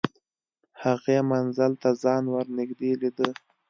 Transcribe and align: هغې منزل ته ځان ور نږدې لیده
هغې 0.83 1.17
منزل 1.31 1.71
ته 1.81 1.89
ځان 2.03 2.23
ور 2.33 2.45
نږدې 2.57 2.91
لیده 3.01 3.29